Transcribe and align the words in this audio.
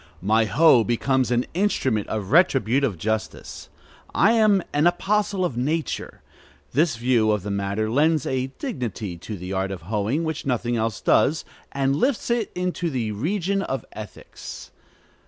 My 0.19 0.45
hoe 0.45 0.83
becomes 0.83 1.29
an 1.29 1.45
instrument 1.53 2.07
of 2.07 2.31
retributive 2.31 2.97
justice. 2.97 3.69
I 4.15 4.31
am 4.31 4.63
an 4.73 4.87
apostle 4.87 5.45
of 5.45 5.57
nature. 5.57 6.23
This 6.73 6.95
view 6.95 7.29
of 7.29 7.43
the 7.43 7.51
matter 7.51 7.87
lends 7.87 8.25
a 8.25 8.47
dignity 8.57 9.15
to 9.19 9.37
the 9.37 9.53
art 9.53 9.69
of 9.69 9.83
hoeing 9.83 10.23
which 10.23 10.43
nothing 10.43 10.75
else 10.75 11.01
does, 11.01 11.45
and 11.71 11.95
lifts 11.95 12.31
it 12.31 12.51
into 12.55 12.89
the 12.89 13.11
region 13.11 13.61
of 13.61 13.85
ethics. 13.91 14.71